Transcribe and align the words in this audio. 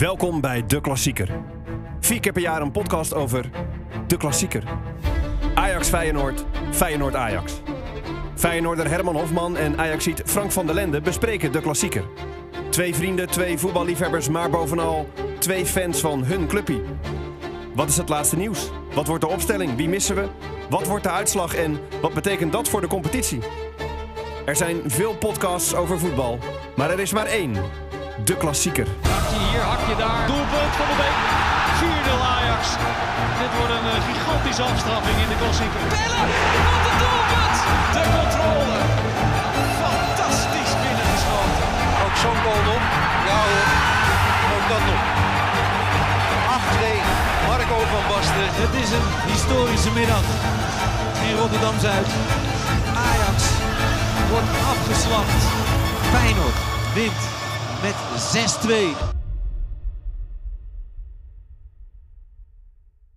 Welkom 0.00 0.40
bij 0.40 0.66
De 0.66 0.80
Klassieker. 0.80 1.40
Vier 2.00 2.20
keer 2.20 2.32
per 2.32 2.42
jaar 2.42 2.62
een 2.62 2.70
podcast 2.70 3.14
over 3.14 3.50
De 4.06 4.16
Klassieker. 4.16 4.62
Ajax 5.54 5.88
Feyenoord, 5.88 6.44
Feyenoord 6.70 7.14
Ajax. 7.14 7.60
Feyenoorder 8.34 8.90
Herman 8.90 9.16
Hofman 9.16 9.56
en 9.56 9.78
Ajaxiet 9.78 10.22
Frank 10.24 10.52
van 10.52 10.66
der 10.66 10.74
Lende 10.74 11.00
bespreken 11.00 11.52
De 11.52 11.60
Klassieker. 11.60 12.04
Twee 12.70 12.94
vrienden, 12.94 13.26
twee 13.26 13.58
voetballiefhebbers, 13.58 14.28
maar 14.28 14.50
bovenal 14.50 15.08
twee 15.38 15.66
fans 15.66 16.00
van 16.00 16.24
hun 16.24 16.46
clubpie. 16.46 16.82
Wat 17.74 17.88
is 17.88 17.96
het 17.96 18.08
laatste 18.08 18.36
nieuws? 18.36 18.70
Wat 18.94 19.06
wordt 19.06 19.24
de 19.24 19.30
opstelling? 19.30 19.76
Wie 19.76 19.88
missen 19.88 20.14
we? 20.14 20.28
Wat 20.70 20.86
wordt 20.86 21.04
de 21.04 21.10
uitslag 21.10 21.54
en 21.54 21.80
wat 22.00 22.14
betekent 22.14 22.52
dat 22.52 22.68
voor 22.68 22.80
de 22.80 22.86
competitie? 22.86 23.40
Er 24.46 24.56
zijn 24.56 24.80
veel 24.86 25.16
podcasts 25.16 25.74
over 25.74 25.98
voetbal, 25.98 26.38
maar 26.76 26.90
er 26.90 27.00
is 27.00 27.12
maar 27.12 27.26
één. 27.26 27.56
De 28.24 28.36
Klassieker. 28.36 28.86
Hakje 29.14 29.38
hier, 29.46 29.62
hakje 29.70 29.94
daar. 30.02 30.22
Doelpunt 30.30 30.72
van 30.80 30.88
de 30.90 30.96
Beek. 31.00 31.18
4-0 31.80 32.36
Ajax. 32.36 32.62
Dit 33.40 33.52
wordt 33.58 33.72
een 33.78 33.88
eh, 33.94 33.98
gigantische 34.08 34.64
afstraffing 34.70 35.16
in 35.24 35.28
de 35.32 35.38
klassieker. 35.42 35.82
Bellen! 35.92 36.30
Wat 36.68 36.84
een 36.90 36.98
doelpunt! 37.04 37.56
De 37.96 38.02
controle. 38.16 38.78
Fantastisch 39.84 40.74
binnengeschoten. 40.84 41.68
Ook 42.04 42.16
zo'n 42.22 42.40
goal 42.44 42.62
nog. 42.70 42.82
Ja 43.28 43.38
hoor, 43.48 43.66
ook 44.54 44.66
dat 44.72 44.82
nog. 44.90 45.02
8-2, 46.74 46.82
Marco 47.48 47.78
van 47.92 48.04
Basten. 48.10 48.48
Het 48.62 48.74
is 48.82 48.90
een 48.98 49.08
historische 49.32 49.92
middag 49.98 50.26
in 51.26 51.34
Rotterdam-Zuid. 51.40 52.08
Ajax 53.08 53.38
wordt 54.32 54.52
afgeslacht. 54.72 55.40
Feyenoord 56.12 56.58
wint 56.94 57.22
met 57.82 57.94
6-2. 59.14 59.19